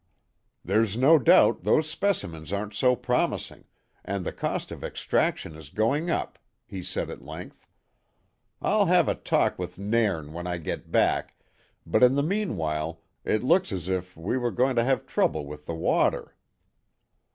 "There's 0.65 0.97
no 0.97 1.19
doubt 1.19 1.63
those 1.63 1.87
specimens 1.87 2.51
aren't 2.51 2.73
so 2.73 2.95
promising, 2.95 3.65
and 4.03 4.25
the 4.25 4.33
cost 4.33 4.71
of 4.71 4.83
extraction 4.83 5.55
is 5.55 5.69
going 5.69 6.09
up," 6.09 6.39
he 6.65 6.81
said 6.81 7.11
at 7.11 7.21
length. 7.21 7.67
"I'll 8.63 8.87
have 8.87 9.07
a 9.07 9.13
talk 9.13 9.59
with 9.59 9.77
Nairn 9.77 10.33
when 10.33 10.47
I 10.47 10.57
get 10.57 10.89
back, 10.91 11.37
but 11.85 12.01
in 12.01 12.15
the 12.15 12.23
meanwhile 12.23 13.03
it 13.23 13.43
looks 13.43 13.71
as 13.71 13.89
if 13.89 14.17
we 14.17 14.39
were 14.39 14.49
going 14.49 14.75
to 14.77 14.83
have 14.83 15.05
trouble 15.05 15.45
with 15.45 15.67
the 15.67 15.75
water." 15.75 16.33